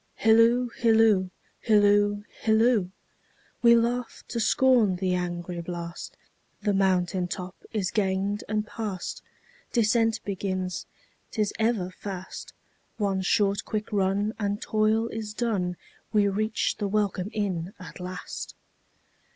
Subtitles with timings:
[0.15, 1.29] Hilloo, hilloo,
[1.63, 2.89] hilloo, hilloo!
[3.61, 6.17] We laugh to scorn the angry blast,
[6.63, 9.21] The mountain top is gained and past.
[9.71, 10.87] Descent begins,
[11.29, 15.77] 't is ever fast—One short quick run, and toil is done,
[16.11, 18.55] We reach the welcome inn at last.